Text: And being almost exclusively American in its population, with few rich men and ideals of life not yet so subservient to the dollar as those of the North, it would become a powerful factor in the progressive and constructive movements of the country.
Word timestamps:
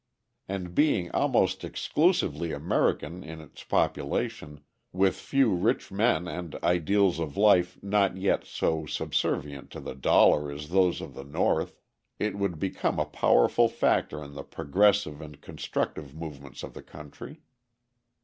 And 0.49 0.73
being 0.73 1.11
almost 1.11 1.63
exclusively 1.63 2.53
American 2.53 3.23
in 3.23 3.39
its 3.39 3.63
population, 3.63 4.61
with 4.91 5.15
few 5.15 5.53
rich 5.53 5.91
men 5.91 6.27
and 6.27 6.55
ideals 6.63 7.19
of 7.19 7.37
life 7.37 7.77
not 7.83 8.17
yet 8.17 8.43
so 8.43 8.87
subservient 8.87 9.69
to 9.73 9.79
the 9.79 9.93
dollar 9.93 10.51
as 10.51 10.69
those 10.69 11.01
of 11.01 11.13
the 11.13 11.23
North, 11.23 11.77
it 12.17 12.35
would 12.35 12.57
become 12.57 12.97
a 12.99 13.05
powerful 13.05 13.69
factor 13.69 14.23
in 14.23 14.33
the 14.33 14.43
progressive 14.43 15.21
and 15.21 15.39
constructive 15.39 16.15
movements 16.15 16.63
of 16.63 16.73
the 16.73 16.81
country. 16.81 17.43